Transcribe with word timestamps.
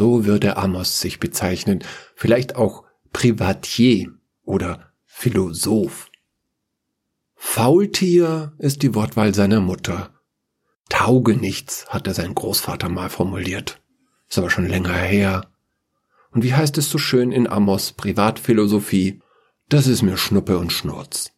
So 0.00 0.24
würde 0.24 0.56
Amos 0.56 0.98
sich 0.98 1.20
bezeichnen, 1.20 1.84
vielleicht 2.14 2.56
auch 2.56 2.84
Privatier 3.12 4.10
oder 4.44 4.94
Philosoph. 5.04 6.10
Faultier 7.34 8.54
ist 8.56 8.80
die 8.80 8.94
Wortwahl 8.94 9.34
seiner 9.34 9.60
Mutter. 9.60 10.14
Taugenichts 10.88 11.86
hatte 11.90 12.14
sein 12.14 12.34
Großvater 12.34 12.88
mal 12.88 13.10
formuliert. 13.10 13.82
Ist 14.26 14.38
aber 14.38 14.48
schon 14.48 14.66
länger 14.66 14.94
her. 14.94 15.50
Und 16.30 16.44
wie 16.44 16.54
heißt 16.54 16.78
es 16.78 16.88
so 16.88 16.96
schön 16.96 17.30
in 17.30 17.46
Amos 17.46 17.92
Privatphilosophie? 17.92 19.20
Das 19.68 19.86
ist 19.86 20.00
mir 20.00 20.16
Schnuppe 20.16 20.56
und 20.56 20.72
Schnurz. 20.72 21.30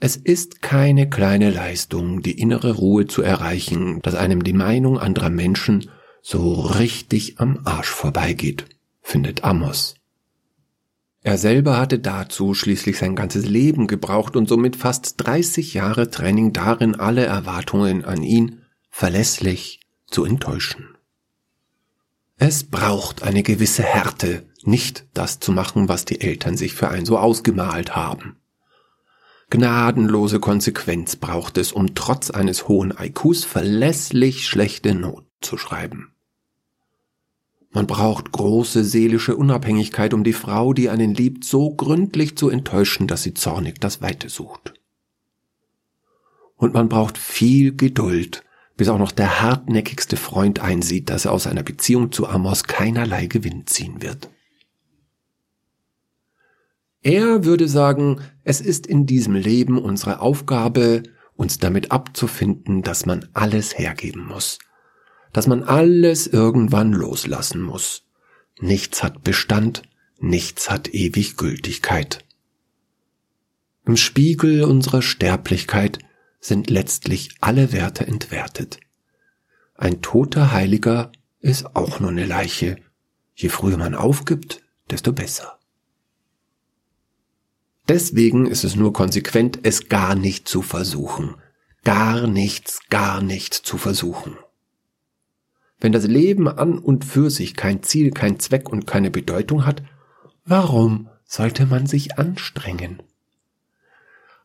Es 0.00 0.16
ist 0.16 0.62
keine 0.62 1.10
kleine 1.10 1.50
Leistung, 1.50 2.22
die 2.22 2.40
innere 2.40 2.72
Ruhe 2.72 3.06
zu 3.06 3.20
erreichen, 3.20 4.00
dass 4.00 4.14
einem 4.14 4.42
die 4.42 4.54
Meinung 4.54 4.98
anderer 4.98 5.28
Menschen 5.28 5.90
so 6.26 6.54
richtig 6.62 7.38
am 7.38 7.60
Arsch 7.64 7.90
vorbeigeht, 7.90 8.64
findet 9.02 9.44
Amos. 9.44 9.96
Er 11.20 11.36
selber 11.36 11.76
hatte 11.76 11.98
dazu 11.98 12.54
schließlich 12.54 12.96
sein 12.96 13.14
ganzes 13.14 13.44
Leben 13.44 13.86
gebraucht 13.88 14.34
und 14.34 14.48
somit 14.48 14.74
fast 14.74 15.16
30 15.18 15.74
Jahre 15.74 16.10
Training 16.10 16.54
darin, 16.54 16.94
alle 16.94 17.26
Erwartungen 17.26 18.06
an 18.06 18.22
ihn 18.22 18.62
verlässlich 18.88 19.80
zu 20.06 20.24
enttäuschen. 20.24 20.96
Es 22.38 22.64
braucht 22.64 23.22
eine 23.22 23.42
gewisse 23.42 23.82
Härte, 23.82 24.46
nicht 24.62 25.04
das 25.12 25.40
zu 25.40 25.52
machen, 25.52 25.90
was 25.90 26.06
die 26.06 26.22
Eltern 26.22 26.56
sich 26.56 26.72
für 26.72 26.88
einen 26.88 27.04
so 27.04 27.18
ausgemalt 27.18 27.94
haben. 27.96 28.36
Gnadenlose 29.50 30.40
Konsequenz 30.40 31.16
braucht 31.16 31.58
es, 31.58 31.70
um 31.70 31.94
trotz 31.94 32.30
eines 32.30 32.66
hohen 32.66 32.94
IQs 32.98 33.44
verlässlich 33.44 34.46
schlechte 34.48 34.94
Noten 34.94 35.28
zu 35.42 35.58
schreiben. 35.58 36.13
Man 37.74 37.88
braucht 37.88 38.30
große 38.30 38.84
seelische 38.84 39.36
Unabhängigkeit, 39.36 40.14
um 40.14 40.22
die 40.22 40.32
Frau, 40.32 40.72
die 40.72 40.88
einen 40.88 41.12
liebt, 41.12 41.42
so 41.44 41.74
gründlich 41.74 42.36
zu 42.36 42.48
enttäuschen, 42.48 43.08
dass 43.08 43.24
sie 43.24 43.34
zornig 43.34 43.80
das 43.80 44.00
Weite 44.00 44.28
sucht. 44.28 44.74
Und 46.56 46.72
man 46.72 46.88
braucht 46.88 47.18
viel 47.18 47.74
Geduld, 47.74 48.44
bis 48.76 48.88
auch 48.88 48.98
noch 48.98 49.10
der 49.10 49.42
hartnäckigste 49.42 50.16
Freund 50.16 50.60
einsieht, 50.60 51.10
dass 51.10 51.24
er 51.24 51.32
aus 51.32 51.48
einer 51.48 51.64
Beziehung 51.64 52.12
zu 52.12 52.28
Amos 52.28 52.62
keinerlei 52.62 53.26
Gewinn 53.26 53.66
ziehen 53.66 54.00
wird. 54.00 54.30
Er 57.02 57.44
würde 57.44 57.66
sagen, 57.66 58.20
es 58.44 58.60
ist 58.60 58.86
in 58.86 59.04
diesem 59.04 59.34
Leben 59.34 59.78
unsere 59.78 60.20
Aufgabe, 60.20 61.02
uns 61.34 61.58
damit 61.58 61.90
abzufinden, 61.90 62.82
dass 62.82 63.04
man 63.04 63.28
alles 63.32 63.76
hergeben 63.76 64.26
muss, 64.26 64.60
dass 65.34 65.48
man 65.48 65.64
alles 65.64 66.28
irgendwann 66.28 66.92
loslassen 66.92 67.60
muss. 67.60 68.04
Nichts 68.60 69.02
hat 69.02 69.24
Bestand, 69.24 69.82
nichts 70.18 70.70
hat 70.70 70.94
ewig 70.94 71.36
Gültigkeit. 71.36 72.24
Im 73.84 73.96
Spiegel 73.96 74.62
unserer 74.62 75.02
Sterblichkeit 75.02 75.98
sind 76.40 76.70
letztlich 76.70 77.34
alle 77.40 77.72
Werte 77.72 78.06
entwertet. 78.06 78.78
Ein 79.74 80.02
toter 80.02 80.52
Heiliger 80.52 81.10
ist 81.40 81.74
auch 81.74 81.98
nur 81.98 82.10
eine 82.10 82.26
Leiche. 82.26 82.76
Je 83.34 83.48
früher 83.48 83.76
man 83.76 83.96
aufgibt, 83.96 84.62
desto 84.88 85.12
besser. 85.12 85.58
Deswegen 87.88 88.46
ist 88.46 88.62
es 88.62 88.76
nur 88.76 88.92
konsequent, 88.92 89.58
es 89.64 89.88
gar 89.88 90.14
nicht 90.14 90.46
zu 90.48 90.62
versuchen. 90.62 91.34
Gar 91.82 92.28
nichts, 92.28 92.78
gar 92.88 93.20
nicht 93.20 93.52
zu 93.52 93.78
versuchen. 93.78 94.36
Wenn 95.80 95.92
das 95.92 96.06
Leben 96.06 96.48
an 96.48 96.78
und 96.78 97.04
für 97.04 97.30
sich 97.30 97.54
kein 97.54 97.82
Ziel, 97.82 98.10
kein 98.10 98.38
Zweck 98.38 98.68
und 98.68 98.86
keine 98.86 99.10
Bedeutung 99.10 99.66
hat, 99.66 99.82
warum 100.44 101.08
sollte 101.24 101.66
man 101.66 101.86
sich 101.86 102.18
anstrengen? 102.18 103.02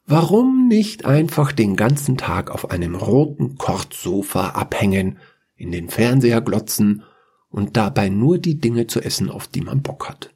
Warum 0.06 0.68
nicht 0.68 1.06
einfach 1.06 1.52
den 1.52 1.76
ganzen 1.76 2.18
Tag 2.18 2.50
auf 2.50 2.72
einem 2.72 2.96
roten 2.96 3.58
Kortsofa 3.58 4.50
abhängen, 4.50 5.20
in 5.56 5.72
den 5.72 5.90
Fernseher 5.90 6.42
glotzen 6.42 7.04
und 7.50 7.78
dabei 7.78 8.10
nur 8.10 8.40
die 8.40 8.60
Dinge 8.60 8.88
zu 8.88 9.02
essen, 9.02 9.30
auf 9.30 9.48
die 9.48 9.62
man 9.62 9.84
Bock 9.84 10.10
hat? 10.10 10.34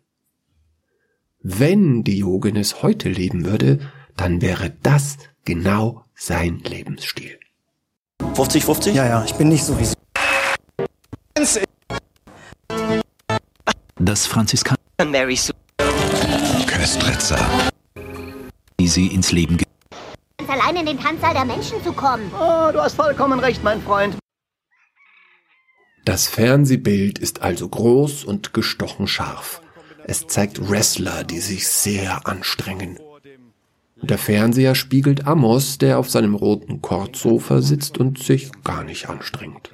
Wenn 1.41 2.03
Diogenes 2.03 2.83
heute 2.83 3.09
leben 3.09 3.45
würde, 3.45 3.79
dann 4.15 4.41
wäre 4.41 4.73
das 4.83 5.17
genau 5.43 6.05
sein 6.15 6.59
Lebensstil. 6.59 7.39
50-50? 8.21 8.91
Ja, 8.91 9.07
ja, 9.07 9.25
ich 9.25 9.33
bin 9.33 9.49
nicht 9.49 9.63
so 9.63 9.77
wie 9.79 9.85
Das 14.05 14.27
Franziskaner 14.27 14.77
Mary 15.05 15.37
Sue. 15.37 15.55
Köstritzer, 16.67 17.39
die 18.77 18.89
sie 18.89 19.07
ins 19.07 19.31
Leben 19.31 19.55
ge 19.55 19.65
allein 20.45 20.75
in 20.75 20.85
den 20.85 20.99
Tanzsaal 20.99 21.33
der 21.33 21.45
Menschen 21.45 21.81
zu 21.85 21.93
kommen. 21.93 22.29
Oh, 22.33 22.69
du 22.73 22.81
hast 22.81 22.95
vollkommen 22.95 23.39
recht, 23.39 23.63
mein 23.63 23.81
Freund. 23.81 24.17
Das 26.03 26.27
Fernsehbild 26.27 27.17
ist 27.17 27.43
also 27.43 27.69
groß 27.69 28.25
und 28.25 28.53
gestochen 28.53 29.07
scharf. 29.07 29.61
Es 30.03 30.27
zeigt 30.27 30.69
Wrestler, 30.69 31.23
die 31.23 31.39
sich 31.39 31.69
sehr 31.69 32.27
anstrengen. 32.27 32.99
Und 34.01 34.09
der 34.09 34.17
Fernseher 34.17 34.75
spiegelt 34.75 35.25
Amos, 35.25 35.77
der 35.77 35.97
auf 35.97 36.09
seinem 36.09 36.35
roten 36.35 36.81
Kordsofa 36.81 37.61
sitzt 37.61 37.97
und 37.97 38.21
sich 38.21 38.51
gar 38.65 38.83
nicht 38.83 39.07
anstrengt. 39.07 39.71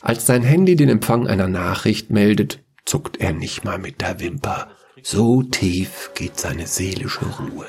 Als 0.00 0.26
sein 0.26 0.42
Handy 0.42 0.76
den 0.76 0.88
Empfang 0.88 1.26
einer 1.26 1.48
Nachricht 1.48 2.10
meldet, 2.10 2.60
zuckt 2.84 3.18
er 3.18 3.32
nicht 3.32 3.64
mal 3.64 3.78
mit 3.78 4.00
der 4.00 4.20
Wimper. 4.20 4.68
So 5.02 5.42
tief 5.42 6.10
geht 6.14 6.38
seine 6.38 6.66
seelische 6.66 7.26
Ruhe. 7.26 7.66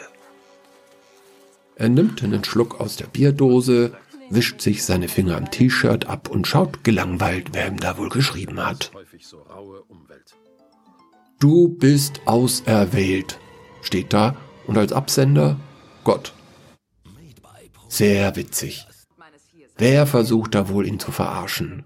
Er 1.76 1.90
nimmt 1.90 2.24
einen 2.24 2.44
Schluck 2.44 2.80
aus 2.80 2.96
der 2.96 3.08
Bierdose, 3.08 3.94
wischt 4.30 4.62
sich 4.62 4.86
seine 4.86 5.08
Finger 5.08 5.38
am 5.38 5.52
T-Shirt 5.52 6.08
ab 6.08 6.30
und 6.30 6.48
schaut 6.48 6.84
gelangweilt, 6.84 7.50
wer 7.52 7.68
ihm 7.68 7.80
da 7.80 7.98
wohl 7.98 8.10
geschrieben 8.10 8.66
hat. 8.66 8.92
Du 11.40 11.68
bist 11.68 12.22
auserwählt, 12.26 13.40
steht 13.82 14.14
da, 14.14 14.36
und 14.68 14.78
als 14.78 14.94
Absender 14.94 15.60
Gott. 16.04 16.34
Sehr 17.90 18.36
witzig. 18.36 18.88
Wer 19.78 20.06
versucht 20.06 20.56
da 20.56 20.70
wohl 20.70 20.88
ihn 20.88 21.00
zu 21.00 21.12
verarschen? 21.12 21.84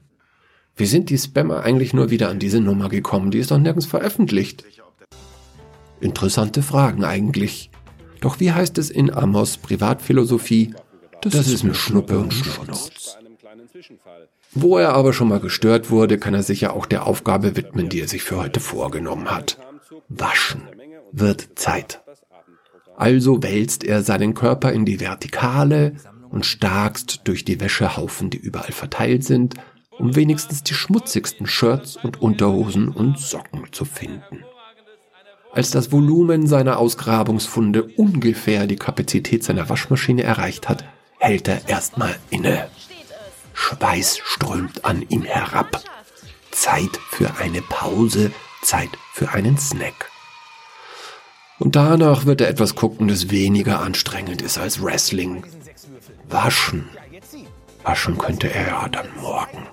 Wie 0.76 0.86
sind 0.86 1.10
die 1.10 1.18
Spammer 1.18 1.64
eigentlich 1.64 1.94
nur 1.94 2.10
wieder 2.10 2.30
an 2.30 2.40
diese 2.40 2.62
Nummer 2.62 2.88
gekommen? 2.90 3.32
Die 3.32 3.40
ist 3.40 3.52
doch 3.52 3.58
nirgends 3.58 3.86
veröffentlicht. 3.86 4.64
Interessante 6.00 6.62
Fragen 6.62 7.04
eigentlich. 7.04 7.72
Doch 8.22 8.40
wie 8.40 8.52
heißt 8.52 8.78
es 8.78 8.90
in 8.90 9.14
Amos 9.14 9.58
Privatphilosophie? 9.58 10.74
Das, 11.22 11.34
das 11.34 11.48
ist 11.48 11.64
mir 11.64 11.74
Schnuppe 11.74 12.20
und 12.20 12.34
Schnurz. 12.34 13.18
Wo 14.54 14.78
er 14.78 14.94
aber 14.94 15.14
schon 15.14 15.28
mal 15.28 15.40
gestört 15.40 15.92
wurde, 15.92 16.18
kann 16.18 16.34
er 16.34 16.44
sich 16.44 16.62
ja 16.62 16.72
auch 16.72 16.86
der 16.86 17.06
Aufgabe 17.06 17.56
widmen, 17.56 17.90
die 17.90 18.02
er 18.02 18.08
sich 18.08 18.24
für 18.24 18.38
heute 18.38 18.60
vorgenommen 18.60 19.30
hat. 19.30 19.58
Waschen 20.08 20.62
wird 21.12 21.50
Zeit. 21.56 22.02
Also 22.96 23.44
wälzt 23.44 23.84
er 23.84 24.04
seinen 24.04 24.34
Körper 24.34 24.72
in 24.72 24.86
die 24.86 25.00
Vertikale 25.00 25.96
und 26.30 26.46
starkst 26.46 27.22
durch 27.26 27.46
die 27.46 27.60
Wäschehaufen, 27.60 28.30
die 28.30 28.38
überall 28.38 28.72
verteilt 28.72 29.24
sind, 29.24 29.56
um 29.98 30.16
wenigstens 30.16 30.64
die 30.64 30.74
schmutzigsten 30.74 31.48
Shirts 31.48 31.98
und 31.98 32.22
Unterhosen 32.22 32.90
und 32.90 33.20
Socken 33.20 33.72
zu 33.72 33.86
finden. 33.86 34.44
Als 35.52 35.72
das 35.72 35.92
Volumen 35.92 36.48
seiner 36.48 36.78
Ausgrabungsfunde 36.78 37.84
ungefähr 37.84 38.68
die 38.68 38.76
Kapazität 38.76 39.44
seiner 39.44 39.68
Waschmaschine 39.68 40.24
erreicht 40.24 40.70
hat, 40.70 40.86
hält 41.18 41.48
er 41.48 41.68
erstmal 41.68 42.16
inne. 42.30 42.70
Schweiß 43.54 44.20
strömt 44.24 44.86
an 44.86 45.04
ihm 45.10 45.24
herab. 45.24 45.84
Zeit 46.52 47.00
für 47.10 47.38
eine 47.38 47.62
Pause, 47.62 48.32
Zeit 48.62 48.90
für 49.14 49.32
einen 49.32 49.58
Snack. 49.58 50.10
Und 51.58 51.76
danach 51.76 52.26
wird 52.26 52.42
er 52.42 52.48
etwas 52.48 52.76
gucken, 52.76 53.10
das 53.10 53.32
weniger 53.32 53.82
anstrengend 53.82 54.42
ist 54.42 54.58
als 54.58 54.82
Wrestling. 54.82 55.44
Waschen. 56.30 56.90
Waschen 57.84 58.18
könnte 58.18 58.54
er 58.54 58.68
ja 58.68 58.90
dann 58.90 59.08
morgen. 59.20 59.68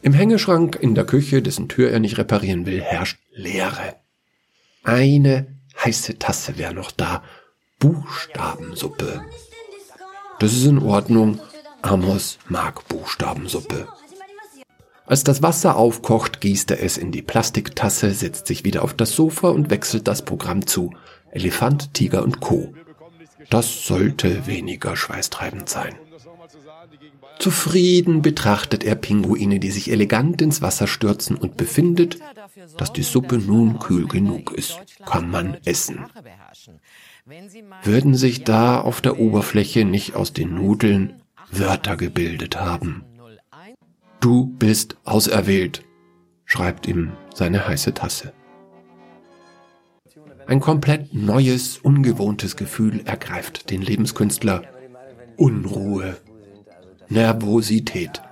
Im 0.00 0.12
Hängeschrank 0.12 0.76
in 0.80 0.94
der 0.94 1.04
Küche, 1.04 1.42
dessen 1.42 1.68
Tür 1.68 1.90
er 1.90 1.98
nicht 1.98 2.18
reparieren 2.18 2.66
will, 2.66 2.80
herrscht 2.80 3.18
Leere. 3.32 3.96
Eine 4.84 5.58
heiße 5.84 6.18
Tasse 6.18 6.56
wäre 6.56 6.72
noch 6.72 6.92
da. 6.92 7.22
Buchstabensuppe. 7.78 9.22
Das 10.38 10.52
ist 10.52 10.66
in 10.66 10.78
Ordnung. 10.78 11.40
Amos 11.82 12.38
mag 12.48 12.86
Buchstabensuppe. 12.88 13.88
Als 15.06 15.24
das 15.24 15.42
Wasser 15.42 15.76
aufkocht, 15.76 16.40
gießt 16.40 16.70
er 16.70 16.82
es 16.82 16.98
in 16.98 17.12
die 17.12 17.22
Plastiktasse, 17.22 18.12
setzt 18.12 18.46
sich 18.46 18.64
wieder 18.64 18.82
auf 18.82 18.94
das 18.94 19.12
Sofa 19.12 19.48
und 19.48 19.70
wechselt 19.70 20.06
das 20.06 20.22
Programm 20.22 20.66
zu 20.66 20.92
Elefant, 21.30 21.94
Tiger 21.94 22.22
und 22.22 22.40
Co. 22.40 22.74
Das 23.50 23.86
sollte 23.86 24.46
weniger 24.46 24.96
schweißtreibend 24.96 25.68
sein. 25.68 25.94
Zufrieden 27.38 28.22
betrachtet 28.22 28.84
er 28.84 28.94
Pinguine, 28.94 29.60
die 29.60 29.70
sich 29.70 29.90
elegant 29.90 30.42
ins 30.42 30.60
Wasser 30.60 30.86
stürzen 30.86 31.36
und 31.36 31.56
befindet, 31.56 32.18
dass 32.76 32.92
die 32.92 33.02
Suppe 33.02 33.38
nun 33.38 33.78
kühl 33.78 34.06
genug 34.08 34.52
ist. 34.52 34.78
Kann 35.06 35.30
man 35.30 35.56
essen. 35.64 36.06
Würden 37.84 38.14
sich 38.14 38.44
da 38.44 38.80
auf 38.80 39.00
der 39.00 39.18
Oberfläche 39.18 39.84
nicht 39.84 40.14
aus 40.14 40.32
den 40.32 40.54
Nudeln 40.54 41.22
Wörter 41.50 41.96
gebildet 41.96 42.56
haben? 42.56 43.04
Du 44.20 44.46
bist 44.46 44.96
auserwählt, 45.04 45.84
schreibt 46.44 46.88
ihm 46.88 47.12
seine 47.34 47.66
heiße 47.68 47.94
Tasse. 47.94 48.32
Ein 50.48 50.60
komplett 50.60 51.12
neues, 51.12 51.76
ungewohntes 51.76 52.56
Gefühl 52.56 53.02
ergreift 53.04 53.68
den 53.68 53.82
Lebenskünstler. 53.82 54.62
Unruhe, 55.36 56.16
Nervosität. 57.10 58.22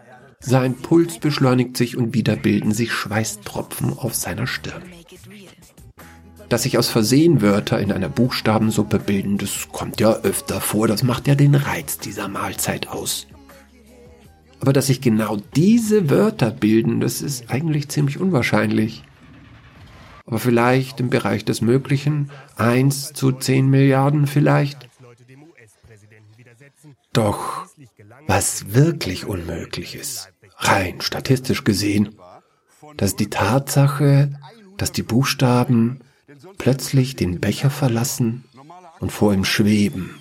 Sein 0.40 0.76
Puls 0.76 1.18
beschleunigt 1.18 1.76
sich 1.76 1.94
und 1.94 2.14
wieder 2.14 2.34
bilden 2.36 2.72
sich 2.72 2.90
Schweißtropfen 2.90 3.92
auf 3.98 4.14
seiner 4.14 4.46
Stirn. 4.46 4.82
Dass 6.48 6.62
sich 6.62 6.78
aus 6.78 6.88
Versehen 6.88 7.42
Wörter 7.42 7.80
in 7.80 7.92
einer 7.92 8.08
Buchstabensuppe 8.08 8.98
bilden, 8.98 9.36
das 9.36 9.68
kommt 9.70 10.00
ja 10.00 10.14
öfter 10.22 10.62
vor, 10.62 10.88
das 10.88 11.02
macht 11.02 11.28
ja 11.28 11.34
den 11.34 11.54
Reiz 11.54 11.98
dieser 11.98 12.28
Mahlzeit 12.28 12.88
aus. 12.88 13.26
Aber 14.60 14.72
dass 14.72 14.86
sich 14.86 15.02
genau 15.02 15.36
diese 15.54 16.08
Wörter 16.08 16.50
bilden, 16.50 17.00
das 17.00 17.20
ist 17.20 17.50
eigentlich 17.50 17.90
ziemlich 17.90 18.18
unwahrscheinlich. 18.18 19.04
Aber 20.26 20.38
vielleicht 20.38 21.00
im 21.00 21.08
Bereich 21.08 21.44
des 21.44 21.60
Möglichen, 21.60 22.30
eins 22.56 23.12
zu 23.12 23.32
zehn 23.32 23.68
Milliarden 23.68 24.26
vielleicht. 24.26 24.88
Doch 27.12 27.66
was 28.26 28.74
wirklich 28.74 29.24
unmöglich 29.24 29.94
ist, 29.94 30.30
rein 30.58 31.00
statistisch 31.00 31.64
gesehen, 31.64 32.16
dass 32.96 33.16
die 33.16 33.30
Tatsache, 33.30 34.38
dass 34.76 34.92
die 34.92 35.02
Buchstaben 35.02 36.00
plötzlich 36.58 37.16
den 37.16 37.40
Becher 37.40 37.70
verlassen 37.70 38.44
und 39.00 39.12
vor 39.12 39.32
ihm 39.32 39.44
schweben. 39.44 40.14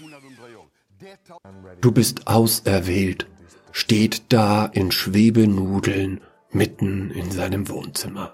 Du 1.81 1.91
bist 1.91 2.27
auserwählt, 2.27 3.27
steht 3.71 4.23
da 4.29 4.65
in 4.65 4.91
Schwebenudeln 4.91 6.21
mitten 6.51 7.11
in 7.11 7.31
seinem 7.31 7.67
Wohnzimmer. 7.69 8.33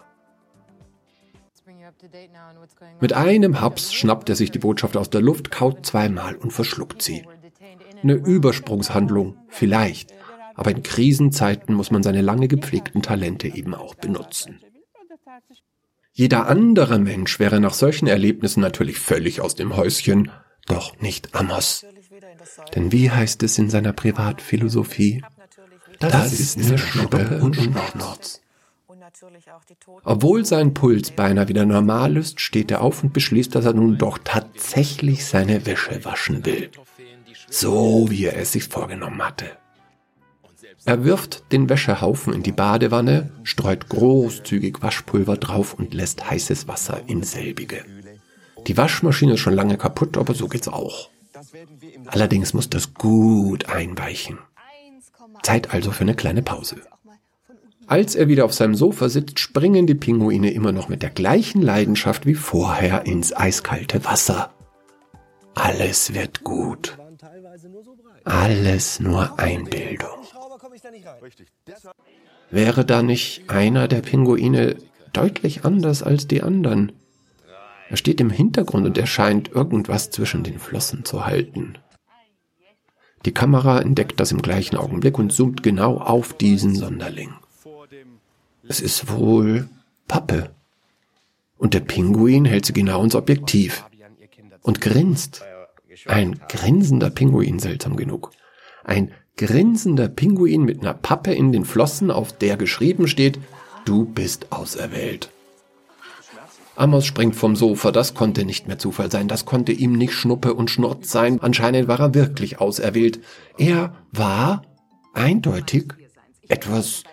Mit 3.00 3.14
einem 3.14 3.62
Haps 3.62 3.94
schnappt 3.94 4.30
er 4.30 4.36
sich 4.36 4.52
die 4.52 4.60
Botschaft 4.60 4.98
aus 4.98 5.10
der 5.10 5.22
Luft, 5.22 5.52
kaut 5.52 5.86
zweimal 5.86 6.36
und 6.36 6.52
verschluckt 6.52 7.02
sie. 7.02 7.24
Eine 8.04 8.14
Übersprungshandlung, 8.14 9.38
vielleicht. 9.48 10.14
Aber 10.56 10.72
in 10.72 10.84
Krisenzeiten 10.84 11.76
muss 11.76 11.92
man 11.92 12.04
seine 12.04 12.22
lange 12.22 12.48
gepflegten 12.48 13.02
Talente 13.02 13.48
eben 13.48 13.74
auch 13.74 13.96
benutzen. 13.96 14.60
Jeder 16.14 16.48
andere 16.48 17.00
Mensch 17.00 17.40
wäre 17.40 17.60
nach 17.60 17.74
solchen 17.74 18.08
Erlebnissen 18.08 18.60
natürlich 18.60 19.00
völlig 19.00 19.42
aus 19.42 19.56
dem 19.56 19.78
Häuschen, 19.78 20.30
doch 20.68 21.00
nicht 21.00 21.34
Amos. 21.36 21.86
Denn 22.76 22.92
wie 22.92 23.10
heißt 23.10 23.44
es 23.44 23.58
in 23.58 23.70
seiner 23.70 23.94
Privatphilosophie? 23.94 25.24
Das, 26.00 26.12
das 26.12 26.40
ist 26.40 26.58
eine 26.58 26.78
Schnuppe 26.78 27.40
und 27.42 27.56
Schnorz. 27.56 28.42
Obwohl 30.04 30.46
sein 30.46 30.74
Puls 30.74 31.12
beinahe 31.12 31.48
wieder 31.48 31.66
normal 31.66 32.18
ist, 32.18 32.40
steht 32.40 32.72
er 32.72 32.82
auf 32.82 33.04
und 33.04 33.14
beschließt, 33.14 33.54
dass 33.56 33.66
er 33.66 33.74
nun 33.74 33.98
doch 33.98 34.18
tatsächlich 34.24 35.26
seine 35.26 35.66
Wäsche 35.66 36.04
waschen 36.06 36.46
will 36.46 36.70
so 37.52 38.10
wie 38.10 38.26
er 38.26 38.38
es 38.38 38.54
sich 38.54 38.64
vorgenommen 38.64 39.22
hatte. 39.22 39.52
Er 40.86 41.04
wirft 41.04 41.52
den 41.52 41.70
Wäschehaufen 41.70 42.34
in 42.34 42.42
die 42.42 42.52
Badewanne, 42.52 43.32
streut 43.44 43.90
großzügig 43.90 44.82
Waschpulver 44.82 45.38
drauf 45.38 45.76
und 45.76 45.94
lässt 45.94 46.30
heißes 46.30 46.68
Wasser 46.68 47.02
in 47.08 47.22
selbige. 47.22 47.86
Die 48.66 48.78
Waschmaschine 48.78 49.34
ist 49.34 49.42
schon 49.42 49.54
lange 49.54 49.78
kaputt, 49.78 50.18
aber 50.18 50.34
so 50.34 50.48
geht's 50.48 50.68
auch. 50.68 51.10
Allerdings 52.08 52.54
muss 52.54 52.70
das 52.70 52.94
gut 52.94 53.70
einweichen. 53.70 54.40
Zeit 55.44 55.74
also 55.74 55.92
für 55.92 56.02
eine 56.02 56.16
kleine 56.16 56.42
Pause. 56.42 56.82
Als 57.92 58.16
er 58.16 58.30
wieder 58.30 58.46
auf 58.46 58.54
seinem 58.54 58.74
Sofa 58.74 59.10
sitzt, 59.10 59.38
springen 59.38 59.86
die 59.86 59.96
Pinguine 59.96 60.54
immer 60.54 60.72
noch 60.72 60.88
mit 60.88 61.04
der 61.04 61.10
gleichen 61.10 61.62
Leidenschaft 61.62 62.26
wie 62.26 62.36
vorher 62.36 63.06
ins 63.06 63.36
eiskalte 63.36 64.06
Wasser. 64.06 64.54
Alles 65.56 66.14
wird 66.14 66.46
gut. 66.46 66.98
Alles 68.24 69.02
nur 69.02 69.38
Einbildung. 69.38 70.08
Wäre 72.50 72.86
da 72.86 73.04
nicht 73.04 73.50
einer 73.50 73.90
der 73.90 74.00
Pinguine 74.00 74.78
deutlich 75.12 75.66
anders 75.66 76.02
als 76.02 76.28
die 76.28 76.44
anderen? 76.44 76.94
Er 77.90 77.98
steht 77.98 78.22
im 78.22 78.30
Hintergrund 78.30 78.86
und 78.86 78.98
er 78.98 79.06
scheint 79.06 79.52
irgendwas 79.52 80.12
zwischen 80.12 80.44
den 80.44 80.60
Flossen 80.60 81.04
zu 81.04 81.26
halten. 81.26 81.78
Die 83.26 83.34
Kamera 83.34 83.82
entdeckt 83.82 84.18
das 84.22 84.32
im 84.32 84.42
gleichen 84.42 84.78
Augenblick 84.78 85.20
und 85.20 85.34
zoomt 85.34 85.62
genau 85.62 85.98
auf 85.98 86.32
diesen 86.32 86.74
Sonderling. 86.74 87.34
Es 88.72 88.80
ist 88.80 89.12
wohl 89.12 89.68
Pappe. 90.08 90.56
Und 91.58 91.74
der 91.74 91.82
Pinguin 91.82 92.46
hält 92.46 92.66
sie 92.66 92.72
genau 92.72 93.04
ins 93.04 93.16
Objektiv 93.16 93.84
und 94.62 94.80
grinst. 94.80 95.44
Ein 96.06 96.40
grinsender 96.48 97.10
Pinguin, 97.10 97.60
seltsam 97.60 97.98
genug. 97.98 98.32
Ein 98.86 99.12
grinsender 99.36 100.08
Pinguin 100.08 100.64
mit 100.64 100.80
einer 100.80 100.94
Pappe 100.94 101.34
in 101.34 101.52
den 101.52 101.66
Flossen, 101.66 102.12
auf 102.12 102.32
der 102.32 102.56
geschrieben 102.56 103.10
steht, 103.10 103.40
du 103.84 104.06
bist 104.06 104.54
auserwählt. 104.54 105.32
Amos 106.78 107.06
springt 107.06 107.36
vom 107.36 107.58
Sofa, 107.58 107.92
das 107.92 108.14
konnte 108.14 108.46
nicht 108.46 108.70
mehr 108.70 108.80
Zufall 108.80 109.12
sein, 109.12 109.28
das 109.28 109.44
konnte 109.44 109.74
ihm 109.74 109.98
nicht 109.98 110.14
Schnuppe 110.14 110.54
und 110.54 110.72
Schnurz 110.72 111.12
sein, 111.12 111.42
anscheinend 111.42 111.90
war 111.90 112.00
er 112.00 112.14
wirklich 112.14 112.62
auserwählt. 112.62 113.20
Er 113.58 113.98
war 114.14 114.62
eindeutig 115.14 115.92
etwas 116.48 117.04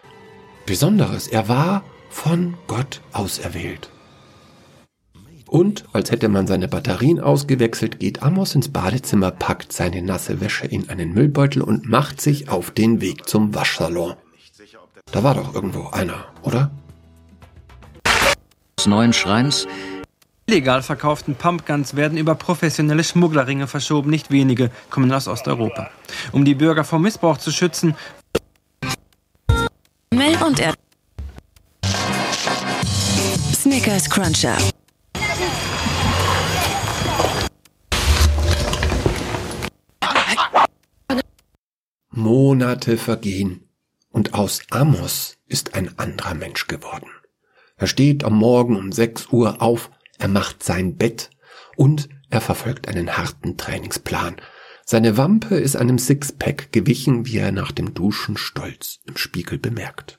Besonderes, 0.69 1.29
er 1.29 1.49
war 1.49 1.83
von 2.11 2.53
Gott 2.67 3.01
auserwählt. 3.15 3.89
Und, 5.47 5.87
als 5.95 6.11
hätte 6.11 6.29
man 6.29 6.47
seine 6.47 6.69
Batterien 6.69 7.21
ausgewechselt, 7.21 7.99
geht 8.01 8.23
Amos 8.23 8.55
ins 8.55 8.69
Badezimmer, 8.69 9.31
packt 9.31 9.73
seine 9.73 10.03
nasse 10.03 10.43
Wäsche 10.43 10.67
in 10.67 10.91
einen 10.91 11.15
Müllbeutel 11.15 11.63
und 11.63 11.89
macht 11.89 12.21
sich 12.21 12.51
auf 12.51 12.71
den 12.71 13.01
Weg 13.01 13.27
zum 13.27 13.55
Waschsalon. 13.55 14.13
Da 15.11 15.23
war 15.23 15.37
doch 15.37 15.55
irgendwo 15.55 15.89
einer, 15.89 16.27
oder? 16.43 16.71
Des 18.79 18.87
neuen 18.87 19.15
Schreins 19.15 19.67
Illegal 20.45 20.83
verkauften 20.83 21.35
Pumpguns 21.35 21.95
werden 21.95 22.17
über 22.17 22.35
professionelle 22.35 23.05
Schmugglerringe 23.05 23.67
verschoben. 23.67 24.09
Nicht 24.09 24.31
wenige 24.31 24.71
kommen 24.89 25.13
aus 25.13 25.29
Osteuropa. 25.29 25.91
Um 26.33 26.47
die 26.47 26.55
Bürger 26.55 26.85
vor 26.85 26.99
Missbrauch 26.99 27.37
zu 27.37 27.51
schützen. 27.53 27.95
Mel 30.19 30.37
und 30.43 30.59
er. 30.59 30.75
Snickers 33.55 34.11
Cruncher. 34.11 34.57
Monate 42.11 42.99
vergehen 42.99 43.69
und 44.11 44.35
aus 44.35 44.63
Amos 44.71 45.37
ist 45.47 45.75
ein 45.75 45.97
anderer 46.01 46.35
Mensch 46.35 46.67
geworden. 46.67 47.07
Er 47.77 47.87
steht 47.87 48.25
am 48.25 48.37
Morgen 48.37 48.75
um 48.75 48.91
6 48.91 49.29
Uhr 49.31 49.63
auf, 49.63 49.89
er 50.19 50.27
macht 50.27 50.65
sein 50.65 50.97
Bett 50.97 51.31
und 51.77 52.09
er 52.29 52.41
verfolgt 52.41 52.89
einen 52.89 53.17
harten 53.17 53.57
Trainingsplan. 53.57 54.35
Seine 54.91 55.19
Wampe 55.19 55.57
ist 55.57 55.77
einem 55.77 55.99
Sixpack 55.99 56.73
gewichen, 56.73 57.27
wie 57.27 57.37
er 57.37 57.53
nach 57.53 57.73
dem 57.73 57.93
Duschen 57.93 58.39
stolz 58.39 59.01
im 59.05 59.19
Spiegel 59.19 59.59
bemerkt. 59.59 60.19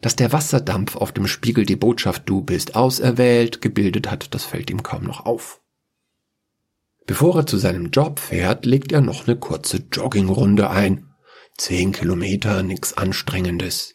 Dass 0.00 0.14
der 0.14 0.32
Wasserdampf 0.32 0.94
auf 0.94 1.10
dem 1.10 1.26
Spiegel 1.26 1.66
die 1.66 1.74
Botschaft 1.74 2.28
Du 2.28 2.42
bist 2.42 2.76
auserwählt 2.76 3.60
gebildet 3.60 4.08
hat, 4.08 4.32
das 4.34 4.44
fällt 4.44 4.70
ihm 4.70 4.84
kaum 4.84 5.02
noch 5.02 5.26
auf. 5.26 5.60
Bevor 7.06 7.38
er 7.38 7.46
zu 7.48 7.58
seinem 7.58 7.90
Job 7.90 8.20
fährt, 8.20 8.66
legt 8.66 8.92
er 8.92 9.00
noch 9.00 9.26
eine 9.26 9.36
kurze 9.36 9.78
Joggingrunde 9.92 10.70
ein. 10.70 11.08
Zehn 11.58 11.90
Kilometer, 11.90 12.62
nix 12.62 12.92
Anstrengendes. 12.92 13.94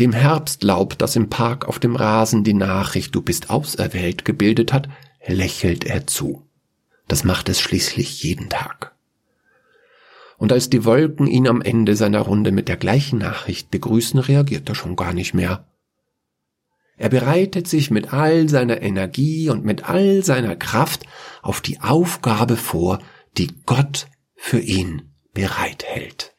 Dem 0.00 0.12
Herbstlaub, 0.12 0.98
das 0.98 1.14
im 1.14 1.30
Park 1.30 1.68
auf 1.68 1.78
dem 1.78 1.94
Rasen 1.94 2.42
die 2.42 2.52
Nachricht 2.52 3.14
Du 3.14 3.22
bist 3.22 3.48
auserwählt 3.48 4.24
gebildet 4.24 4.72
hat, 4.72 4.88
lächelt 5.24 5.84
er 5.84 6.08
zu. 6.08 6.45
Das 7.08 7.24
macht 7.24 7.48
es 7.48 7.60
schließlich 7.60 8.22
jeden 8.22 8.48
Tag. 8.48 8.94
Und 10.38 10.52
als 10.52 10.68
die 10.68 10.84
Wolken 10.84 11.26
ihn 11.26 11.48
am 11.48 11.62
Ende 11.62 11.96
seiner 11.96 12.20
Runde 12.20 12.52
mit 12.52 12.68
der 12.68 12.76
gleichen 12.76 13.18
Nachricht 13.18 13.70
begrüßen, 13.70 14.20
reagiert 14.20 14.68
er 14.68 14.74
schon 14.74 14.96
gar 14.96 15.12
nicht 15.12 15.32
mehr. 15.32 15.66
Er 16.98 17.08
bereitet 17.08 17.68
sich 17.68 17.90
mit 17.90 18.12
all 18.12 18.48
seiner 18.48 18.82
Energie 18.82 19.50
und 19.50 19.64
mit 19.64 19.88
all 19.88 20.24
seiner 20.24 20.56
Kraft 20.56 21.04
auf 21.42 21.60
die 21.60 21.80
Aufgabe 21.80 22.56
vor, 22.56 23.00
die 23.36 23.50
Gott 23.66 24.08
für 24.34 24.60
ihn 24.60 25.12
bereithält. 25.32 26.34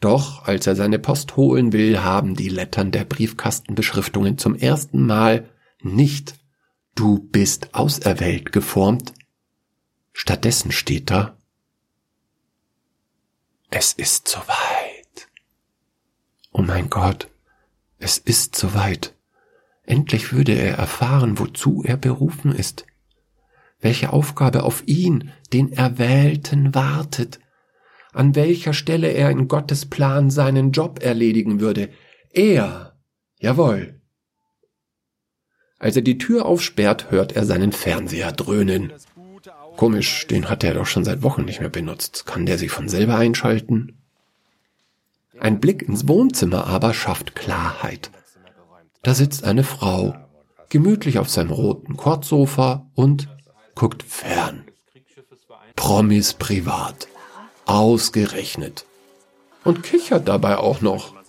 Doch 0.00 0.44
als 0.44 0.66
er 0.66 0.74
seine 0.74 0.98
Post 0.98 1.36
holen 1.36 1.72
will, 1.72 2.02
haben 2.02 2.34
die 2.34 2.48
Lettern 2.48 2.90
der 2.90 3.04
Briefkastenbeschriftungen 3.04 4.38
zum 4.38 4.56
ersten 4.56 5.06
Mal 5.06 5.48
nicht 5.80 6.41
Du 6.94 7.18
bist 7.18 7.74
auserwählt 7.74 8.52
geformt. 8.52 9.14
Stattdessen 10.12 10.72
steht 10.72 11.10
da 11.10 11.38
Es 13.70 13.94
ist 13.94 14.28
soweit. 14.28 15.28
Oh 16.52 16.60
mein 16.60 16.90
Gott, 16.90 17.28
es 17.98 18.18
ist 18.18 18.56
soweit. 18.56 19.14
Endlich 19.84 20.32
würde 20.32 20.52
er 20.52 20.76
erfahren, 20.76 21.38
wozu 21.38 21.82
er 21.82 21.96
berufen 21.96 22.54
ist, 22.54 22.84
welche 23.80 24.12
Aufgabe 24.12 24.62
auf 24.62 24.86
ihn, 24.86 25.32
den 25.52 25.72
Erwählten, 25.72 26.74
wartet, 26.74 27.40
an 28.12 28.34
welcher 28.34 28.74
Stelle 28.74 29.08
er 29.08 29.30
in 29.30 29.48
Gottes 29.48 29.86
Plan 29.86 30.30
seinen 30.30 30.72
Job 30.72 31.02
erledigen 31.02 31.60
würde. 31.60 31.88
Er, 32.30 32.98
jawohl. 33.40 34.01
Als 35.82 35.96
er 35.96 36.02
die 36.02 36.16
Tür 36.16 36.46
aufsperrt, 36.46 37.10
hört 37.10 37.32
er 37.32 37.44
seinen 37.44 37.72
Fernseher 37.72 38.30
dröhnen. 38.30 38.92
Komisch, 39.76 40.28
den 40.28 40.48
hat 40.48 40.62
er 40.62 40.74
doch 40.74 40.86
schon 40.86 41.04
seit 41.04 41.24
Wochen 41.24 41.44
nicht 41.44 41.58
mehr 41.58 41.70
benutzt. 41.70 42.24
Kann 42.24 42.46
der 42.46 42.56
sich 42.56 42.70
von 42.70 42.88
selber 42.88 43.16
einschalten? 43.16 43.98
Ein 45.40 45.58
Blick 45.58 45.82
ins 45.82 46.06
Wohnzimmer 46.06 46.68
aber 46.68 46.94
schafft 46.94 47.34
Klarheit. 47.34 48.12
Da 49.02 49.12
sitzt 49.12 49.42
eine 49.42 49.64
Frau, 49.64 50.14
gemütlich 50.68 51.18
auf 51.18 51.28
seinem 51.28 51.50
roten 51.50 51.96
Kortsofa 51.96 52.86
und 52.94 53.28
guckt 53.74 54.04
fern. 54.04 54.62
Promis 55.74 56.34
privat. 56.34 57.08
Ausgerechnet. 57.66 58.84
Und 59.64 59.82
kichert 59.82 60.28
dabei 60.28 60.58
auch 60.58 60.80
noch. 60.80 61.21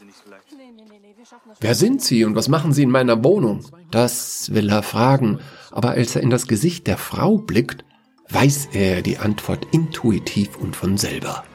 Wer 1.64 1.76
sind 1.76 2.02
Sie 2.02 2.26
und 2.26 2.36
was 2.36 2.50
machen 2.50 2.74
Sie 2.74 2.84
in 2.84 2.90
meiner 2.90 3.24
Wohnung? 3.24 3.64
Das 3.90 4.54
will 4.54 4.68
er 4.68 4.84
fragen, 4.84 5.40
aber 5.72 5.92
als 5.92 6.14
er 6.14 6.22
in 6.22 6.30
das 6.30 6.48
Gesicht 6.48 6.88
der 6.88 6.98
Frau 6.98 7.38
blickt, 7.38 7.86
weiß 8.28 8.68
er 8.74 9.02
die 9.02 9.18
Antwort 9.18 9.66
intuitiv 9.72 10.58
und 10.58 10.76
von 10.76 10.98
selber. 10.98 11.46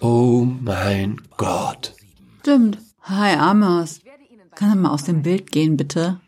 Oh 0.00 0.46
mein 0.62 1.20
Gott. 1.36 1.94
Stimmt. 2.40 2.78
Hi, 3.02 3.36
Amos. 3.36 4.00
Kann 4.54 4.70
er 4.70 4.76
mal 4.76 4.92
aus 4.92 5.04
dem 5.04 5.20
Bild 5.20 5.52
gehen, 5.52 5.76
bitte? 5.76 6.18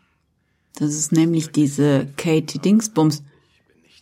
Das 0.75 0.93
ist 0.93 1.11
nämlich 1.11 1.51
diese 1.51 2.05
Katie 2.17 2.59
Dingsbums. 2.59 3.23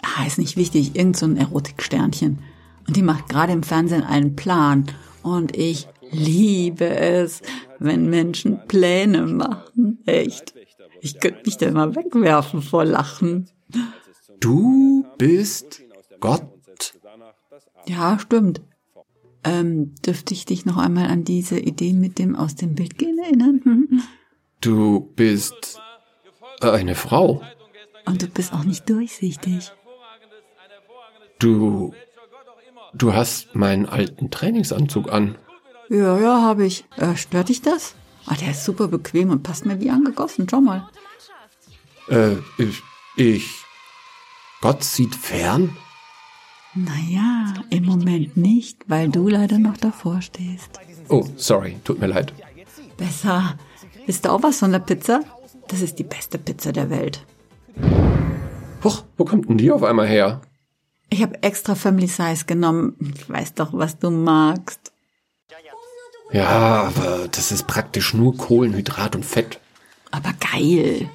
Ah, 0.01 0.25
ist 0.27 0.39
nicht 0.39 0.57
wichtig, 0.57 0.97
irgend 0.97 1.15
so 1.15 1.25
ein 1.25 1.37
Erotiksternchen. 1.37 2.39
Und 2.85 2.97
die 2.97 3.01
macht 3.01 3.29
gerade 3.29 3.53
im 3.53 3.63
Fernsehen 3.63 4.03
einen 4.03 4.35
Plan. 4.35 4.87
Und 5.21 5.55
ich 5.55 5.87
liebe 6.11 6.85
es, 6.85 7.41
wenn 7.79 8.09
Menschen 8.09 8.65
Pläne 8.67 9.25
machen. 9.25 9.99
Echt. 10.05 10.53
Ich 11.01 11.19
könnte 11.19 11.41
mich 11.45 11.57
da 11.57 11.67
immer 11.67 11.95
wegwerfen 11.95 12.61
vor 12.61 12.85
Lachen. 12.85 13.49
Du 14.39 15.05
bist 15.17 15.81
Gott. 16.19 16.43
Ja, 17.85 18.17
stimmt. 18.19 18.61
Ähm, 19.43 19.93
dürfte 20.05 20.33
ich 20.33 20.45
dich 20.45 20.65
noch 20.65 20.77
einmal 20.77 21.07
an 21.07 21.25
diese 21.25 21.59
Idee 21.59 21.93
mit 21.93 22.17
dem 22.17 22.35
aus 22.35 22.55
dem 22.55 22.75
Bild 22.75 22.97
gehen 22.97 23.19
erinnern? 23.19 24.03
Du 24.61 25.11
bist 25.15 25.79
eine 26.61 26.95
Frau. 26.95 27.41
Und 28.05 28.21
du 28.21 28.27
bist 28.27 28.53
auch 28.53 28.63
nicht 28.63 28.89
durchsichtig. 28.89 29.71
Du 31.39 31.93
Du 32.93 33.13
hast 33.13 33.55
meinen 33.55 33.87
alten 33.87 34.29
Trainingsanzug 34.29 35.11
an. 35.11 35.35
Ja, 35.89 36.17
ja, 36.19 36.41
habe 36.41 36.65
ich. 36.65 36.85
Äh, 36.97 37.15
stört 37.15 37.49
dich 37.49 37.61
das? 37.61 37.95
Ah, 38.25 38.35
der 38.35 38.51
ist 38.51 38.63
super 38.63 38.87
bequem 38.87 39.29
und 39.29 39.43
passt 39.43 39.65
mir 39.65 39.79
wie 39.79 39.89
angegossen. 39.89 40.47
Schau 40.49 40.61
mal. 40.61 40.89
Äh, 42.09 42.35
ich, 42.57 42.81
ich. 43.15 43.63
Gott 44.61 44.83
sieht 44.83 45.15
fern? 45.15 45.75
Naja, 46.73 47.53
im 47.69 47.85
Moment 47.85 48.37
nicht, 48.37 48.79
weil 48.87 49.09
du 49.09 49.27
leider 49.27 49.59
noch 49.59 49.77
davor 49.77 50.21
stehst. 50.21 50.79
Oh, 51.09 51.25
sorry, 51.35 51.77
tut 51.83 51.99
mir 51.99 52.07
leid. 52.07 52.33
Besser. 52.97 53.57
Ist 54.07 54.25
da 54.25 54.31
auch 54.31 54.41
was 54.41 54.59
von 54.59 54.71
der 54.71 54.79
Pizza? 54.79 55.21
Das 55.67 55.81
ist 55.81 55.99
die 55.99 56.03
beste 56.03 56.37
Pizza 56.37 56.71
der 56.71 56.89
Welt. 56.89 57.25
Huch, 58.83 59.03
wo 59.17 59.25
kommt 59.25 59.49
denn 59.49 59.57
die 59.57 59.71
auf 59.71 59.83
einmal 59.83 60.07
her? 60.07 60.41
Ich 61.09 61.21
habe 61.21 61.43
extra 61.43 61.75
Family 61.75 62.07
Size 62.07 62.45
genommen. 62.45 62.95
Ich 62.99 63.29
weiß 63.29 63.53
doch, 63.53 63.73
was 63.73 63.99
du 63.99 64.09
magst. 64.09 64.92
Ja, 66.31 66.83
aber 66.83 67.27
das 67.29 67.51
ist 67.51 67.67
praktisch 67.67 68.13
nur 68.13 68.35
Kohlenhydrat 68.35 69.15
und 69.15 69.25
Fett. 69.25 69.59
Aber 70.11 70.31
geil. 70.51 71.09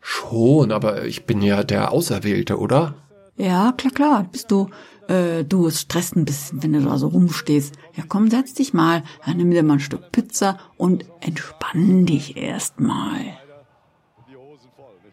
Schon, 0.00 0.72
aber 0.72 1.04
ich 1.04 1.24
bin 1.24 1.40
ja 1.42 1.62
der 1.62 1.92
Auserwählte, 1.92 2.58
oder? 2.58 2.94
Ja, 3.36 3.72
klar, 3.72 3.92
klar, 3.92 4.28
bist 4.30 4.50
du. 4.50 4.68
Äh, 5.08 5.44
du, 5.44 5.66
es 5.66 5.80
stresst 5.80 6.16
ein 6.16 6.24
bisschen, 6.24 6.62
wenn 6.62 6.72
du 6.72 6.82
da 6.82 6.98
so 6.98 7.08
rumstehst. 7.08 7.74
Ja, 7.96 8.04
komm, 8.06 8.30
setz 8.30 8.54
dich 8.54 8.74
mal, 8.74 9.02
dann 9.24 9.36
nimm 9.36 9.50
dir 9.50 9.62
mal 9.62 9.74
ein 9.74 9.80
Stück 9.80 10.12
Pizza 10.12 10.58
und 10.76 11.04
entspann 11.20 12.06
dich 12.06 12.36
erstmal. 12.36 13.38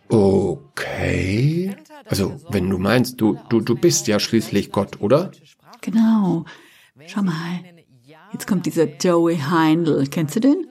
Okay. 0.10 1.76
Also, 2.06 2.40
wenn 2.50 2.70
du 2.70 2.78
meinst, 2.78 3.20
du, 3.20 3.38
du, 3.50 3.60
du 3.60 3.76
bist 3.76 4.08
ja 4.08 4.20
schließlich 4.20 4.72
Gott, 4.72 5.02
oder? 5.02 5.32
Genau. 5.82 6.46
Schau 7.06 7.22
mal. 7.24 7.60
Jetzt 8.34 8.48
kommt 8.48 8.66
dieser 8.66 8.86
Joey 8.86 9.38
Heindl. 9.38 10.08
Kennst 10.08 10.36
du 10.36 10.40
den? 10.40 10.68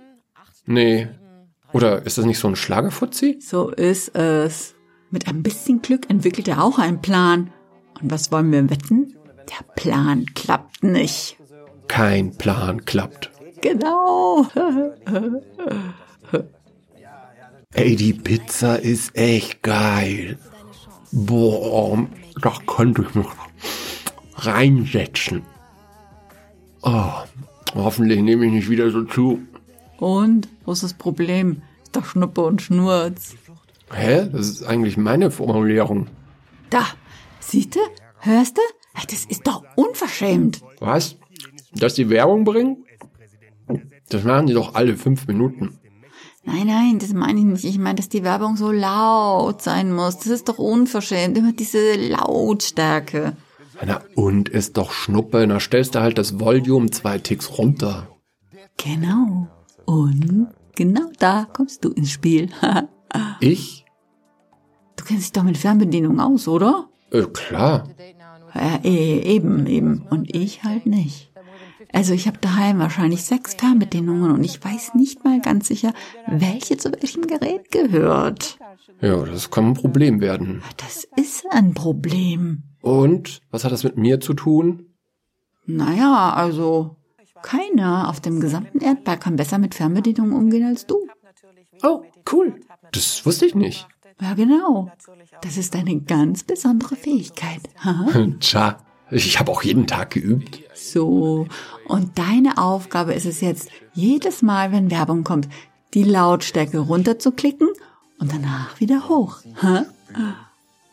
Nee. 0.67 1.09
Oder 1.73 2.05
ist 2.07 2.19
das 2.19 2.25
nicht 2.25 2.39
so 2.39 2.49
ein 2.49 2.57
Schlagerfuzzi? 2.57 3.39
So 3.41 3.71
ist 3.71 4.15
es. 4.15 4.75
Mit 5.11 5.29
ein 5.29 5.43
bisschen 5.43 5.83
Glück 5.83 6.11
entwickelt 6.11 6.49
er 6.49 6.63
auch 6.63 6.79
einen 6.79 7.01
Plan. 7.01 7.53
Und 8.01 8.11
was 8.11 8.31
wollen 8.33 8.53
wir 8.53 8.69
wetten? 8.71 9.17
Der 9.49 9.65
Plan 9.75 10.27
klappt 10.35 10.83
nicht. 10.83 11.37
Kein 11.89 12.37
Plan 12.37 12.85
klappt. 12.85 13.31
Genau. 13.61 14.47
Ey, 17.73 17.97
die 17.97 18.13
Pizza 18.13 18.77
ist 18.77 19.17
echt 19.17 19.63
geil. 19.63 20.39
Boah, 21.13 22.07
da 22.41 22.53
könnte 22.67 23.03
ich 23.03 23.15
mich 23.15 23.27
reinsetzen. 24.37 25.43
Oh, 26.89 27.11
hoffentlich 27.75 28.23
nehme 28.23 28.47
ich 28.47 28.53
nicht 28.53 28.71
wieder 28.71 28.91
so 28.91 29.03
zu. 29.03 29.41
Und? 29.99 30.49
Wo 30.65 30.71
ist 30.71 30.85
das 30.85 30.95
Problem? 30.95 31.63
Ist 31.83 31.97
doch 31.97 32.05
Schnuppe 32.05 32.43
und 32.43 32.63
Schnurz. 32.63 33.35
Hä? 33.93 34.29
Das 34.31 34.49
ist 34.49 34.63
eigentlich 34.63 34.97
meine 34.97 35.33
Formulierung. 35.33 36.07
Da, 36.71 36.87
siehste? 37.41 37.81
Hörste? 38.21 38.61
Das 39.11 39.25
ist 39.25 39.49
doch 39.49 39.65
unverschämt. 39.75 40.63
Was? 40.79 41.17
Dass 41.73 41.95
die 41.95 42.09
Werbung 42.09 42.45
bringen? 42.45 42.85
Das 44.09 44.23
machen 44.23 44.47
die 44.47 44.55
doch 44.55 44.77
alle 44.77 44.97
fünf 44.97 45.27
Minuten. 45.27 45.81
Nein, 46.45 46.69
nein, 46.69 46.99
das 47.01 47.13
meine 47.13 47.41
ich 47.41 47.47
nicht. 47.47 47.65
Ich 47.65 47.79
meine, 47.79 47.97
dass 47.97 48.09
die 48.09 48.23
Werbung 48.23 48.57
so 48.57 48.71
laut 48.71 49.61
sein 49.61 49.93
muss. 49.93 50.19
Das 50.19 50.29
ist 50.29 50.49
doch 50.49 50.59
unverschämt. 50.59 51.37
Immer 51.37 51.53
diese 51.53 51.97
Lautstärke. 51.97 53.37
Na 53.85 54.01
und 54.15 54.49
ist 54.49 54.77
doch 54.77 54.93
Schnuppe. 54.93 55.47
Na 55.47 55.61
stellst 55.61 55.95
du 55.95 56.01
halt 56.01 56.19
das 56.19 56.41
Volume 56.41 56.91
zwei 56.91 57.19
Ticks 57.19 57.59
runter. 57.59 58.09
Genau. 58.77 59.49
Und 59.85 60.49
genau 60.75 61.11
da 61.19 61.47
kommst 61.53 61.85
du 61.85 61.91
ins 61.91 62.11
Spiel. 62.11 62.49
ich? 63.41 63.85
Du 64.97 65.05
kennst 65.05 65.25
dich 65.25 65.33
doch 65.33 65.43
mit 65.43 65.59
Fernbedienung 65.59 66.21
aus, 66.21 66.49
oder? 66.49 66.89
Äh, 67.11 67.23
klar. 67.23 67.89
Ja, 68.55 68.81
eben, 68.83 69.67
eben. 69.67 70.07
Und 70.09 70.35
ich 70.35 70.65
halt 70.65 70.87
nicht. 70.87 71.31
Also 71.93 72.15
ich 72.15 72.27
habe 72.27 72.39
daheim 72.39 72.79
wahrscheinlich 72.79 73.25
sechs 73.25 73.55
Fernbedienungen 73.55 74.33
und 74.33 74.45
ich 74.45 74.63
weiß 74.63 74.95
nicht 74.95 75.25
mal 75.25 75.41
ganz 75.41 75.69
sicher, 75.69 75.93
welche 76.27 76.77
zu 76.77 76.91
welchem 76.93 77.27
Gerät 77.27 77.71
gehört. 77.71 78.59
Ja, 79.01 79.25
das 79.25 79.51
kann 79.51 79.69
ein 79.69 79.75
Problem 79.75 80.21
werden. 80.21 80.63
Das 80.79 81.07
ist 81.17 81.47
ein 81.51 81.75
Problem. 81.75 82.65
Und 82.87 83.41
was 83.51 83.65
hat 83.65 83.73
das 83.73 83.83
mit 83.83 83.97
mir 83.97 84.21
zu 84.21 84.33
tun? 84.33 84.95
Naja, 85.65 86.33
also 86.35 86.95
keiner 87.43 88.09
auf 88.09 88.21
dem 88.21 88.39
gesamten 88.39 88.81
Erdball 88.81 89.19
kann 89.19 89.35
besser 89.35 89.59
mit 89.59 89.75
Fernbedienungen 89.75 90.33
umgehen 90.33 90.65
als 90.65 90.87
du. 90.87 91.05
Oh, 91.83 92.05
cool. 92.31 92.61
Das 92.93 93.27
wusste 93.27 93.45
ich 93.45 93.57
nicht. 93.57 93.89
Ja, 94.21 94.35
genau. 94.35 94.89
Das 95.43 95.57
ist 95.57 95.75
eine 95.75 96.01
ganz 96.01 96.45
besondere 96.45 96.95
Fähigkeit. 96.95 97.61
Tja, 98.39 98.79
ich 99.11 99.41
habe 99.41 99.51
auch 99.51 99.65
jeden 99.65 99.89
Tag 99.89 100.13
geübt. 100.13 100.61
So, 100.73 101.49
und 101.89 102.17
deine 102.17 102.57
Aufgabe 102.57 103.15
ist 103.15 103.27
es 103.27 103.41
jetzt, 103.41 103.69
jedes 103.95 104.43
Mal, 104.43 104.71
wenn 104.71 104.93
Werbung 104.93 105.25
kommt, 105.25 105.49
die 105.93 106.05
Lautstärke 106.05 106.79
runterzuklicken 106.79 107.67
und 108.21 108.33
danach 108.33 108.79
wieder 108.79 109.09
hoch. 109.09 109.39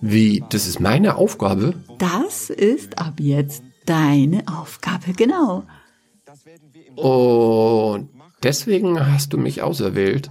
Wie, 0.05 0.43
das 0.49 0.67
ist 0.67 0.81
meine 0.81 1.15
Aufgabe? 1.15 1.75
Das 1.97 2.49
ist 2.49 2.97
ab 2.97 3.21
jetzt 3.21 3.63
deine 3.85 4.43
Aufgabe, 4.49 5.13
genau. 5.13 5.63
Und 6.97 8.09
deswegen 8.43 8.99
hast 8.99 9.31
du 9.31 9.37
mich 9.37 9.61
auserwählt. 9.61 10.29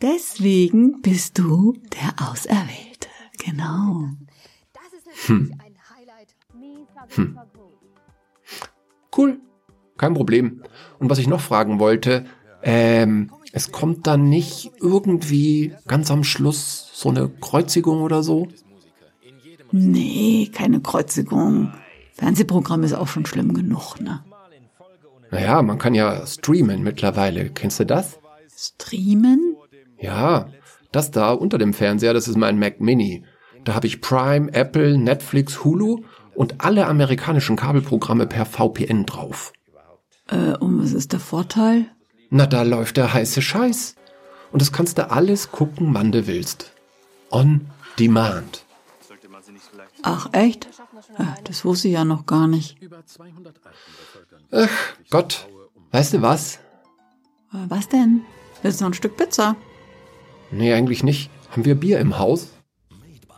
Deswegen 0.00 1.02
bist 1.02 1.38
du 1.38 1.74
der 1.92 2.26
Auserwählte, 2.26 3.08
genau. 3.44 4.08
Hm. 5.26 5.60
Hm. 7.10 7.38
Cool, 9.14 9.40
kein 9.98 10.14
Problem. 10.14 10.62
Und 10.98 11.10
was 11.10 11.18
ich 11.18 11.28
noch 11.28 11.42
fragen 11.42 11.78
wollte, 11.78 12.24
ähm, 12.62 13.30
es 13.52 13.72
kommt 13.72 14.06
dann 14.06 14.30
nicht 14.30 14.72
irgendwie 14.80 15.74
ganz 15.86 16.10
am 16.10 16.24
Schluss 16.24 16.88
so 16.94 17.10
eine 17.10 17.28
Kreuzigung 17.28 18.00
oder 18.00 18.22
so? 18.22 18.48
Nee, 19.72 20.50
keine 20.52 20.80
Kreuzigung. 20.80 21.72
Fernsehprogramm 22.12 22.84
ist 22.84 22.92
auch 22.92 23.08
schon 23.08 23.26
schlimm 23.26 23.54
genug, 23.54 24.00
ne? 24.00 24.22
Naja, 25.30 25.62
man 25.62 25.78
kann 25.78 25.94
ja 25.94 26.26
streamen 26.26 26.82
mittlerweile. 26.82 27.48
Kennst 27.48 27.80
du 27.80 27.86
das? 27.86 28.18
Streamen? 28.54 29.56
Ja, 29.98 30.48
das 30.92 31.10
da 31.10 31.32
unter 31.32 31.56
dem 31.56 31.72
Fernseher, 31.72 32.12
das 32.12 32.28
ist 32.28 32.36
mein 32.36 32.58
Mac 32.58 32.80
Mini. 32.80 33.24
Da 33.64 33.74
habe 33.74 33.86
ich 33.86 34.02
Prime, 34.02 34.52
Apple, 34.52 34.98
Netflix, 34.98 35.64
Hulu 35.64 36.02
und 36.34 36.62
alle 36.62 36.86
amerikanischen 36.86 37.56
Kabelprogramme 37.56 38.26
per 38.26 38.44
VPN 38.44 39.06
drauf. 39.06 39.52
Äh, 40.28 40.56
und 40.58 40.82
was 40.82 40.92
ist 40.92 41.12
der 41.12 41.20
Vorteil? 41.20 41.86
Na, 42.30 42.46
da 42.46 42.62
läuft 42.62 42.98
der 42.98 43.14
heiße 43.14 43.40
Scheiß. 43.40 43.94
Und 44.52 44.60
das 44.60 44.72
kannst 44.72 44.98
du 44.98 45.10
alles 45.10 45.50
gucken, 45.50 45.94
wann 45.94 46.12
du 46.12 46.26
willst. 46.26 46.72
On 47.30 47.66
demand. 47.98 48.64
Ach, 50.02 50.28
echt? 50.32 50.68
Das 51.44 51.64
wusste 51.64 51.88
ich 51.88 51.94
ja 51.94 52.04
noch 52.04 52.26
gar 52.26 52.46
nicht. 52.48 52.76
Ach, 54.50 54.68
Gott. 55.10 55.48
Weißt 55.90 56.14
du 56.14 56.22
was? 56.22 56.56
Äh, 57.52 57.66
Was 57.68 57.88
denn? 57.88 58.22
Willst 58.62 58.80
du 58.80 58.84
noch 58.84 58.90
ein 58.90 58.94
Stück 58.94 59.16
Pizza? 59.16 59.56
Nee, 60.50 60.72
eigentlich 60.72 61.02
nicht. 61.02 61.30
Haben 61.50 61.64
wir 61.64 61.74
Bier 61.74 61.98
im 62.00 62.18
Haus? 62.18 62.50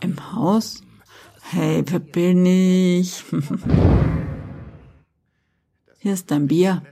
Im 0.00 0.32
Haus? 0.32 0.82
Hey, 1.42 1.82
wer 1.86 1.98
bin 1.98 2.44
ich? 2.46 3.24
Hier 5.98 6.12
ist 6.14 6.30
dein 6.30 6.46
Bier. 6.48 6.82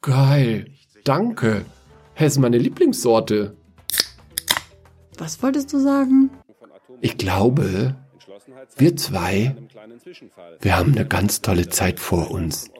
Geil. 0.00 0.70
Danke. 1.04 1.64
Hey, 2.14 2.26
ist 2.26 2.38
meine 2.38 2.58
Lieblingssorte. 2.58 3.56
Was 5.18 5.42
wolltest 5.42 5.72
du 5.72 5.78
sagen? 5.78 6.30
Ich 7.00 7.16
glaube, 7.16 7.96
wir 8.76 8.96
zwei, 8.96 9.54
wir 10.60 10.76
haben 10.76 10.92
eine 10.92 11.06
ganz 11.06 11.42
tolle 11.42 11.68
Zeit 11.68 12.00
vor 12.00 12.30
uns. 12.30 12.70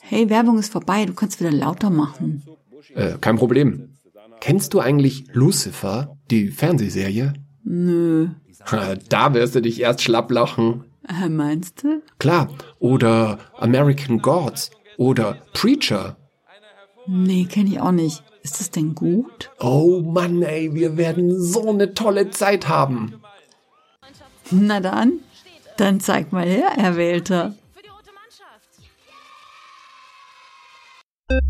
Hey, 0.00 0.28
Werbung 0.30 0.58
ist 0.58 0.72
vorbei, 0.72 1.04
du 1.04 1.14
kannst 1.14 1.40
wieder 1.40 1.50
lauter 1.52 1.90
machen. 1.90 2.42
Äh, 2.94 3.14
kein 3.20 3.36
Problem. 3.36 3.96
Kennst 4.40 4.74
du 4.74 4.80
eigentlich 4.80 5.24
Lucifer, 5.32 6.16
die 6.30 6.48
Fernsehserie? 6.48 7.34
Nö. 7.64 8.28
Da 9.08 9.34
wirst 9.34 9.54
du 9.54 9.62
dich 9.62 9.80
erst 9.80 10.02
schlapp 10.02 10.30
lachen. 10.30 10.84
Äh, 11.08 11.28
meinst 11.28 11.82
du? 11.82 12.02
Klar. 12.18 12.48
Oder 12.78 13.38
American 13.56 14.18
Gods. 14.18 14.70
Oder 14.96 15.38
Preacher. 15.52 16.16
Nee, 17.06 17.46
kenn 17.48 17.66
ich 17.66 17.80
auch 17.80 17.92
nicht. 17.92 18.24
Ist 18.42 18.60
das 18.60 18.70
denn 18.70 18.94
gut? 18.94 19.50
Oh 19.60 20.02
Mann, 20.02 20.42
ey, 20.42 20.74
wir 20.74 20.96
werden 20.96 21.40
so 21.40 21.68
eine 21.68 21.94
tolle 21.94 22.30
Zeit 22.30 22.68
haben. 22.68 23.14
Na 24.50 24.80
dann, 24.80 25.20
dann 25.76 26.00
zeig 26.00 26.32
mal 26.32 26.46
her, 26.46 26.72
Erwählter. 26.76 27.54
Für 31.28 31.42